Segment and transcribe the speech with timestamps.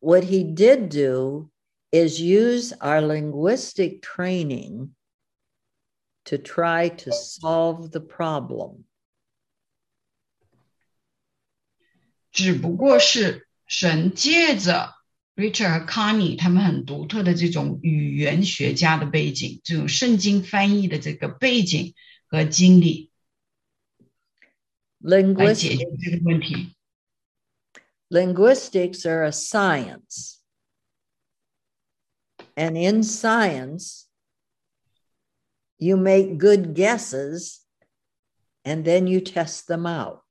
[0.00, 1.50] what he did do
[1.90, 4.94] is use our linguistic training
[6.24, 8.84] to try to solve the problem.
[12.32, 14.94] 只不过是神借着
[15.34, 21.94] Richard 和 Connie 他们很独特的这种语言学家的背景，这种圣经翻译的这个背景
[22.28, 23.10] 和经历，
[24.98, 26.73] 来解决这个问题。
[28.10, 30.38] Linguistics are a science.
[32.56, 34.06] And in science,
[35.78, 37.60] you make good guesses
[38.64, 40.22] and then you test them out.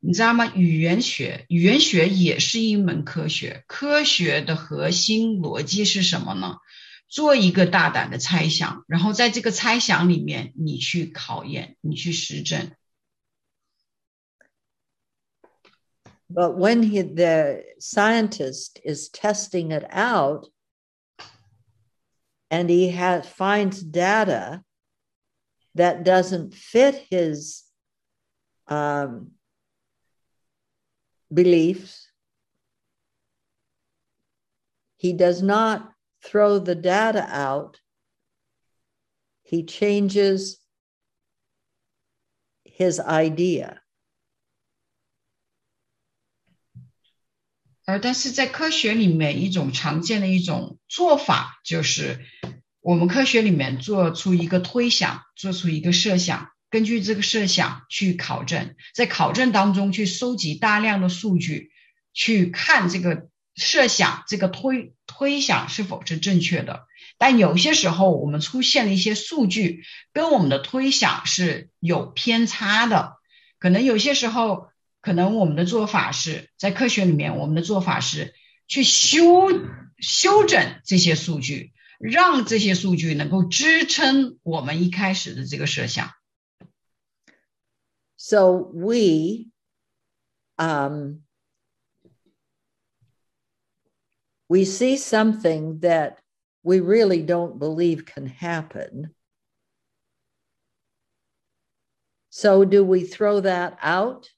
[0.00, 0.52] 你知道吗？
[0.54, 3.64] 语言学，语言学也是一门科学。
[3.66, 6.58] 科学的核心逻辑是什么呢？
[7.08, 12.72] 做一个大胆的猜想，然后在这个猜想里面，你去考验，你去实证。
[16.33, 20.47] But when he, the scientist is testing it out,
[22.49, 24.63] and he has finds data
[25.75, 27.63] that doesn't fit his
[28.67, 29.31] um,
[31.33, 32.07] beliefs,
[34.95, 35.91] he does not
[36.23, 37.81] throw the data out.
[39.43, 40.59] He changes
[42.63, 43.81] his idea.
[47.91, 52.25] 而但是在科学里面，一种常见的一种做法就是，
[52.79, 61.71] 我们科学里面做出一个推想，做出一个设想，根据这个设想去考证，在考证当中去收集大量的数据，
[62.13, 66.85] 去看这个设想、这个推推想是否是正确的。
[67.17, 73.17] 但有些时候，我们出现了一些数据跟我们的推想是有偏差的，
[73.59, 74.70] 可能有些时候。
[75.00, 78.34] 可能我们的做法是在科学里面，我们的做法是
[78.66, 79.48] 去修
[79.98, 86.10] 修整这些数据，让这些数据能够支撑我们一开始的这个设想。
[88.16, 89.50] So we,
[90.58, 91.22] um,
[94.48, 96.16] we see something that
[96.62, 99.14] we really don't believe can happen.
[102.30, 104.28] So do we throw that out?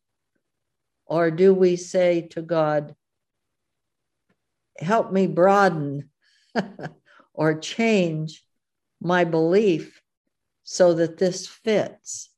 [1.12, 2.94] Or do we say to God,
[4.78, 6.11] help me broaden
[7.33, 8.43] or change
[9.00, 10.03] my belief
[10.65, 12.28] so that this fits?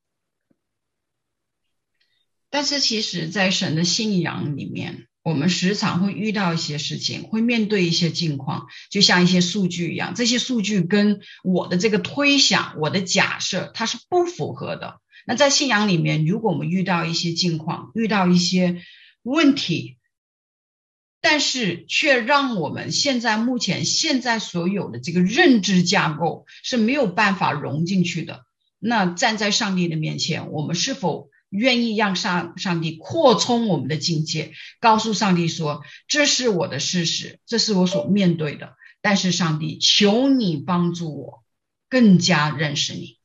[2.49, 15.01] 但是其实，在神的信仰里面，我们时常会遇到一些事情，会面对一些境况，就像一些数据一样，这些数据跟我的这个推想、我的假设，它是不符合的。
[15.25, 18.81] 那在信仰里面，如果我们遇到一些境况，遇到一些
[19.24, 19.97] 问题，
[21.19, 28.46] 但是却让我们现在目前现在所有的这个认知架构是没有办法融进去的，
[28.78, 41.44] 那站在上帝的面前，我们是否愿意让上上帝扩充我们的境界，告诉上帝说：“这是我的事实，这是我所面对的。”但是上帝，求你帮助我
[41.90, 43.18] 更加认识你。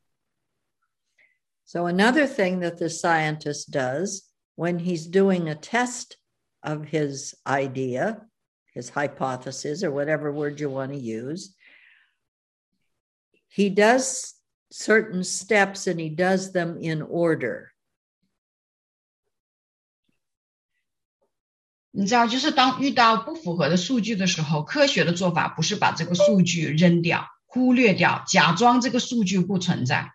[1.69, 6.17] So, another thing that the scientist does when he's doing a test
[6.61, 8.21] of his idea,
[8.73, 11.55] his hypothesis, or whatever word you want to use,
[13.47, 14.33] he does
[14.71, 17.71] certain steps and he does them in order.
[21.91, 30.11] 你知道，就是当遇到不符合的数据的时候，科学的做法不是把这个数据扔掉、忽略掉，假装这个数据不存在。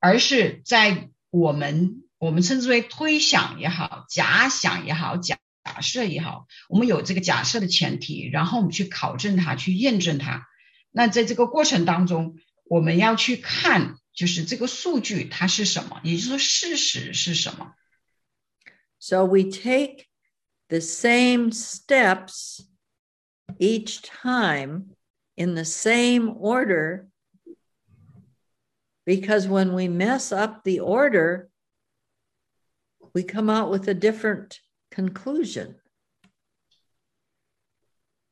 [0.00, 10.48] 而是在我们我们称之为推想也好，假想也好，假假设也好，我们有这个假设的前提，然后我们去考证它，去验证它。
[10.90, 17.74] 那在这个过程当中，我们要去看，就是这个数据它是什么，也就是说事实是什么。
[18.98, 20.06] So we take
[20.68, 22.64] the same steps
[23.58, 24.96] each time
[25.36, 27.06] in the same order
[29.09, 31.49] because when we mess up the order,
[33.13, 34.59] we come out with a different
[34.91, 35.75] conclusion.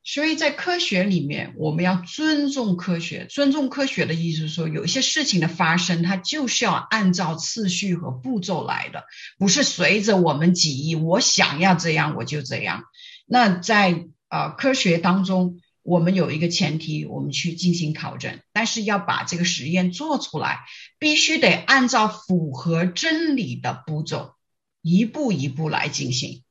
[0.05, 3.25] 所以在科学里面，我们要尊重科学。
[3.27, 9.05] 尊重科学的意思是说，有一些事情的发生，它就是要按照次序和步骤来的，
[9.37, 12.83] 不是随着我们己意，我想要这样我就这样。
[13.25, 20.66] 那在呃科学当中， 我们有一个前提，我们去进行考证，但是要把这个实验做出来，
[20.98, 24.34] 必须得按照符合真理的步骤，
[24.82, 26.44] 一步一步来进行。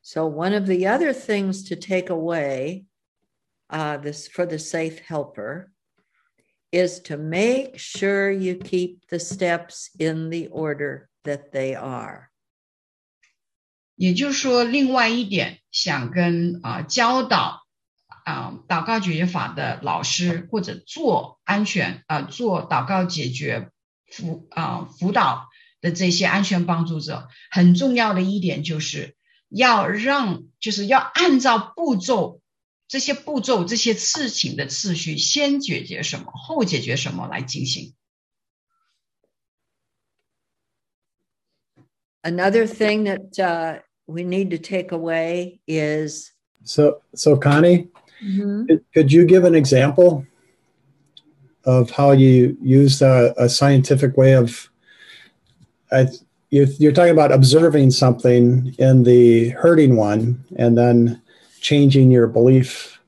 [0.00, 2.84] So one of the other things to take away
[3.68, 5.72] uh, this for the safe helper
[6.70, 12.28] is to make sure you keep the steps in the order that they are.
[13.96, 17.66] 也就是说，另外一点想跟啊、教导
[18.28, 23.70] 啊、祷告解决法的老师或者做安全啊、做祷告解决
[24.06, 25.48] 辅啊、辅导
[25.80, 29.16] 的这些安全帮助者，很重要的一点就是
[29.48, 32.42] 要让就是要按照步骤
[32.86, 37.94] 这些步骤这些事情的次序，先解决什么，后解决什么来进行。
[42.20, 46.32] Another thing that uh, we need to take away is
[46.64, 47.88] So, so Connie,
[48.66, 50.26] could, could you give an example
[51.64, 54.70] of how you used a, a scientific way of?
[55.92, 56.08] I,
[56.50, 61.20] you, you're talking about observing something in the hurting one, and then
[61.60, 63.00] changing your belief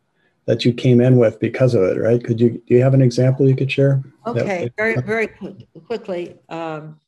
[0.47, 2.23] that you came in with because of it, right?
[2.23, 4.03] Could you do you have an example you could share?
[4.25, 6.39] That- Okay, very, very quick- quickly.
[6.49, 7.01] Um,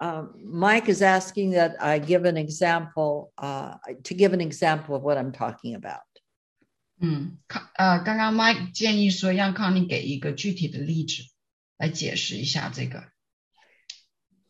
[0.00, 5.02] um, Mike is asking that I give an example, uh, to give an example of
[5.02, 6.00] what I'm talking about.
[6.99, 11.23] 嗯，康呃，刚刚 Mike 建议说让康妮给一个具体的例子
[11.77, 13.11] 来解释一下这个。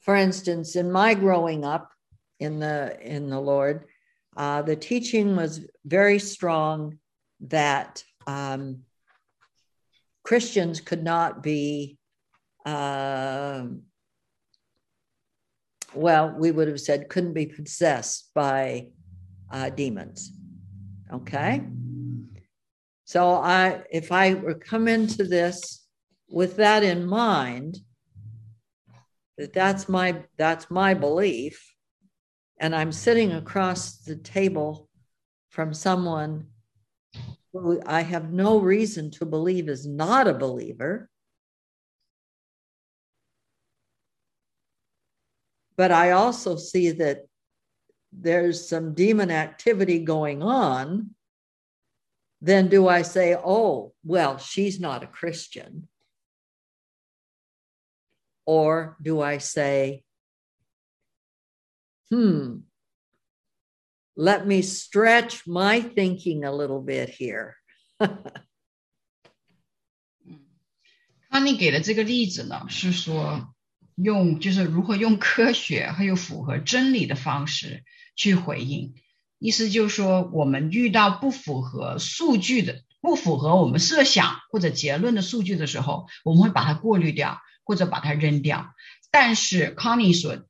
[0.06, 1.94] For instance, in my growing up
[2.38, 3.86] in the in the Lord,
[4.36, 7.00] uh, the teaching was very strong
[7.48, 8.84] that um,
[10.24, 11.98] Christians could not be,
[12.66, 13.84] um,
[15.96, 18.90] well, we would have said couldn't be possessed by
[19.50, 20.34] uh, demons.
[21.12, 21.62] Okay,
[23.09, 25.83] so I, if I were come into this
[26.29, 27.79] with that in mind,
[29.39, 31.75] that that's my that's my belief
[32.59, 34.91] and i'm sitting across the table
[35.49, 36.49] from someone
[37.53, 41.09] who i have no reason to believe is not a believer.
[45.77, 47.29] But i also see that
[48.13, 51.15] there's some demon activity going on
[52.42, 55.88] then do i say oh well she's not a christian
[58.46, 60.04] or do I say,
[62.10, 62.58] hmm,
[64.18, 67.56] let me stretch my thinking a little bit here?
[71.30, 73.56] 康妮给的这个例子呢，是说
[73.96, 77.86] 用就是如何用科学还有符合真理的方式
[78.18, 78.94] 去回应。
[79.39, 88.75] 意思就是说，我们遇到不符合数据的、不符合我们设想或者结论的数据的时候，我们会把它过滤掉，或者把它扔掉。
[89.11, 90.45] 但是康妮所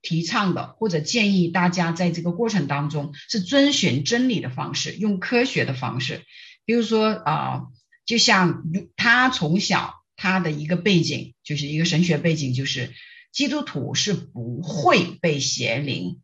[0.00, 6.22] 提倡的或者建议大家在这个过程当中是遵循真理的方式，用科学的方式。
[6.64, 7.62] 比如说啊、
[8.06, 8.62] 就像
[8.96, 12.92] 他从小他的一个背景就是一个神学背景，就是
[13.32, 16.20] 基督徒是不会被邪灵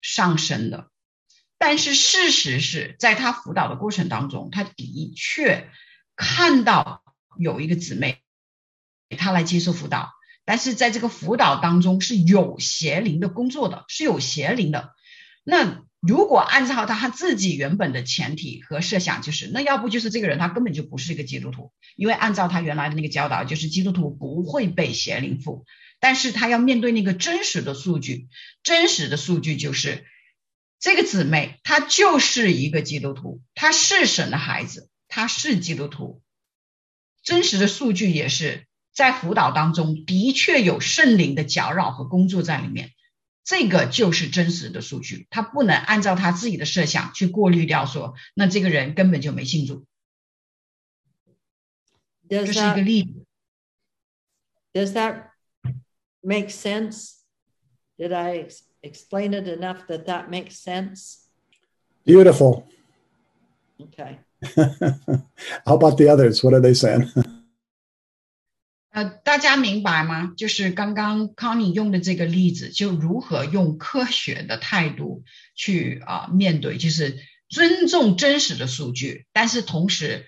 [0.00, 0.89] 上身的。
[1.62, 5.68] 但是事实是在他辅导的过程当中，他的确
[6.16, 7.02] 看到
[7.38, 8.22] 有一个姊妹，
[9.18, 10.10] 她来接受辅导，
[10.46, 14.94] 但是在这个辅导当中是有邪灵的工作的，是有邪灵的。
[15.44, 25.66] 那如果按照他自己原本的前提和设想，就是那要不就是这个人他根本就不是一个基督徒，因为按照他原来的那个教导，就是基督徒不会被邪灵附，
[26.00, 28.28] 但是他要面对那个真实的数据，
[28.62, 30.06] 真实的数据就是
[30.80, 36.22] 这个姊妹她就是一个基督徒，她是神的孩子，她是基督徒，
[37.22, 42.90] 真实的数据也是在辅导当中的确有圣灵的搅扰和工作在里面。
[43.42, 49.86] 这个就是真实的数据，他不能按照他自己的设想去过滤掉说，那这个人根本就没信主，
[52.28, 53.26] 这是一个例子。
[54.72, 55.30] does that
[56.20, 57.16] make sense?
[57.98, 58.46] Did I
[58.81, 61.27] explain it enough that that makes sense?
[62.05, 62.67] Beautiful.
[63.81, 64.19] Okay.
[65.65, 66.43] How about the others?
[66.43, 67.09] What are they saying?
[68.91, 70.33] 呃，大家明白吗？
[70.37, 77.19] 就是刚刚康妮用的这个例子，就如何用科学的态度去啊、面对，就是
[77.49, 80.25] 尊重真实的数据，但是同时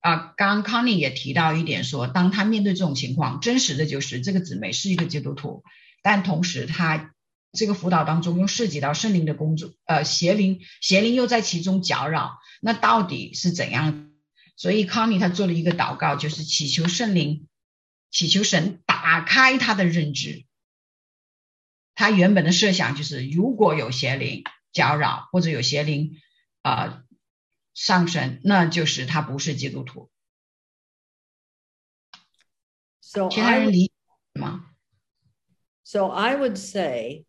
[0.00, 5.62] 啊、刚刚康妮也提到一点说，当他面对这种情况，真实的就是这个姊妹是一个基督徒，
[6.02, 7.13] 但同时他
[7.55, 14.11] 这个辅导当中又涉及到圣灵的工作，呃，邪灵邪灵又在其中搅扰，那到底是怎样？
[14.55, 17.47] 所以康妮他做了一个祷告，就是祈求圣灵。
[18.11, 20.45] 祈求神打开他的认知。
[21.95, 26.21] 他原本的设想就是，如果有邪灵，搅扰，或者有邪灵
[26.61, 27.03] 啊、呃、
[27.73, 30.09] 上升，那就是他不是基督徒。
[33.01, 33.91] So 其他 I 人解
[34.33, 34.65] 吗
[35.83, 37.25] ？so I would say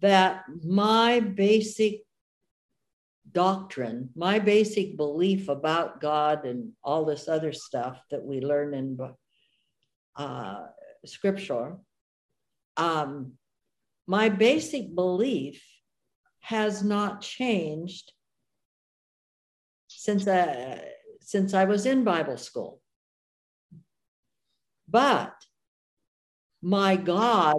[0.00, 2.02] that my basic
[3.30, 8.98] doctrine, my basic belief about God and all this other stuff that we learn in
[10.16, 10.66] uh,
[11.04, 11.76] scripture,
[12.76, 13.32] um,
[14.06, 15.62] my basic belief
[16.40, 18.12] has not changed
[19.88, 20.82] since I,
[21.20, 22.80] since I was in Bible school.
[24.88, 25.34] But
[26.62, 27.58] my God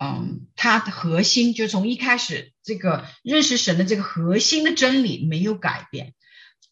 [0.00, 6.14] 嗯，他的核心就从一开始这个认识神的这个核心的真理没有改变，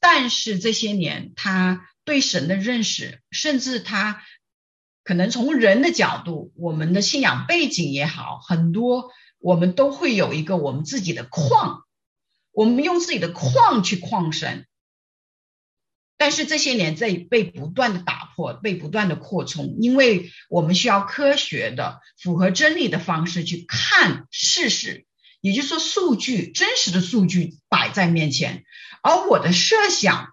[0.01, 4.23] 但是这些年他对神的认识，甚至他
[5.03, 9.11] 可能从人的角度，我们的信仰背景也好，很多。
[9.41, 11.83] 我们都会有一个我们自己的矿，
[12.51, 14.67] 我们用自己的矿去矿神，
[16.17, 25.07] 但是这些年在被不断的打破，被不断的扩充，因为我们需要科学的、符合真理的方式去看事实，
[25.41, 28.65] 也就是说，数据真实的数据摆在面前，
[29.03, 30.29] 而我的设想、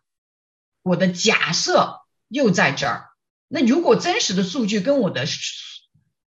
[0.83, 3.07] 我的假设又在这儿。
[3.47, 5.25] 那如果真实的数据跟我的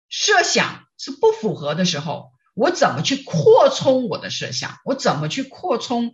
[0.10, 4.78] 设想是不符合的时候，我怎么去扩充我的设想？
[4.86, 6.14] 我怎么去扩充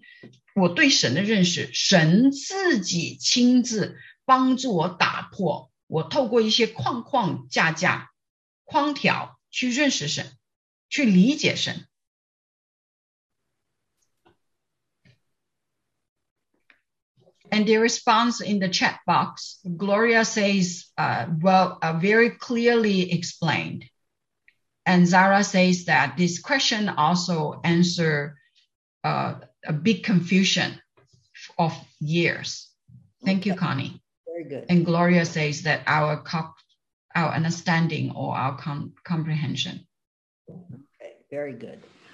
[0.54, 1.70] 我对神的认识？
[1.72, 8.10] 神自己亲自帮助我打破，我透过一些框框架架、
[8.64, 10.32] 框条去认识神，
[10.88, 11.86] 去理解神。
[17.50, 23.84] And the response in the chat box, Gloria says, uh, well, uh, very clearly explained.
[24.84, 28.36] And Zara says that this question also answer
[29.02, 30.79] uh, a big confusion
[31.57, 32.69] of years.
[33.23, 34.01] Thank you, Connie.
[34.27, 34.65] Very good.
[34.69, 36.53] And Gloria says that our co-
[37.15, 39.85] our understanding or our com- comprehension.
[40.49, 41.79] Okay, very good.